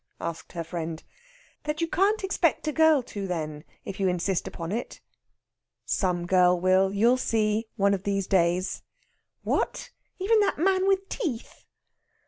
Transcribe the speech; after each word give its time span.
asked 0.19 0.53
her 0.53 0.63
friend. 0.63 1.03
"That 1.65 1.79
you 1.79 1.85
can't 1.87 2.23
expect 2.23 2.67
a 2.67 2.71
girl 2.71 3.03
to 3.03 3.27
then, 3.27 3.63
if 3.85 3.99
you 3.99 4.07
insist 4.07 4.47
upon 4.47 4.71
it." 4.71 4.99
"Some 5.85 6.25
girl 6.25 6.59
will, 6.59 6.91
you'll 6.91 7.17
see, 7.17 7.67
one 7.75 7.93
of 7.93 8.01
these 8.01 8.25
days." 8.25 8.81
"What! 9.43 9.91
even 10.17 10.39
that 10.39 10.57
man 10.57 10.87
with 10.87 11.07
teeth!" 11.07 11.65